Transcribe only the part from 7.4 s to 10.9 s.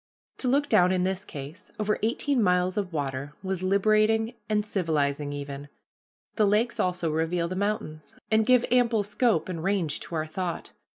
the mountains, and give ample scope and range to our thought.